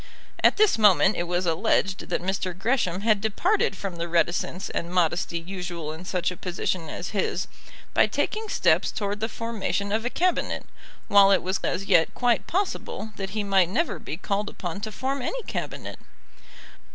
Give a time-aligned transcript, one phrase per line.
[0.43, 2.57] At this moment it was alleged that Mr.
[2.57, 7.47] Gresham had departed from the reticence and modesty usual in such a position as his,
[7.93, 10.65] by taking steps towards the formation of a Cabinet,
[11.07, 14.91] while it was as yet quite possible that he might never be called upon to
[14.91, 15.99] form any Cabinet.